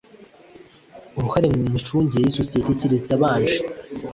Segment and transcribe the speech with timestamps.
[1.17, 3.57] uruhare mu micungire y isosiyete keretse abanje